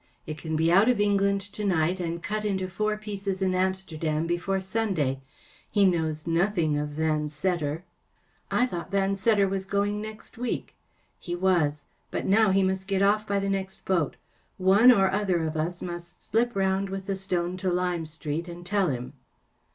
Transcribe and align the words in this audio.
It 0.25 0.39
can 0.39 0.55
be 0.55 0.71
out 0.71 0.89
of 0.89 0.99
England 0.99 1.41
to 1.41 1.63
night 1.63 1.99
and 1.99 2.23
cut 2.23 2.43
into 2.43 2.67
four 2.67 2.97
pieces 2.97 3.39
in 3.39 3.53
Amsterdam 3.53 4.25
before 4.25 4.59
Sunday. 4.59 5.19
He 5.69 5.85
knows 5.85 6.25
nothing 6.25 6.75
of 6.75 6.89
Van 6.89 7.29
Seddar.‚ÄĚ" 7.29 7.83
I 8.59 8.65
thought 8.65 8.89
Van 8.89 9.15
Seddar 9.15 9.47
was 9.47 9.65
going 9.67 10.01
next 10.01 10.39
week.‚ÄĚ 10.39 10.71
‚ÄĚ 10.71 11.17
He 11.19 11.35
was. 11.35 11.85
But 12.09 12.25
now 12.25 12.49
he 12.49 12.63
must 12.63 12.87
get 12.87 13.03
off 13.03 13.27
by 13.27 13.37
the 13.37 13.47
next 13.47 13.85
boat. 13.85 14.15
One 14.57 14.91
or 14.91 15.11
other 15.11 15.43
of 15.43 15.55
us 15.55 15.83
must 15.83 16.23
slip 16.23 16.55
round 16.55 16.89
with 16.89 17.05
the 17.05 17.15
stone 17.15 17.55
to 17.57 17.71
Lime 17.71 18.07
Street 18.07 18.47
and 18.47 18.65
tell 18.65 18.87
him. 18.89 19.13